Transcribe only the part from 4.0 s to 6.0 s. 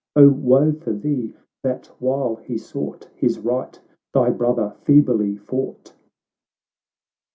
thy brother feebly fought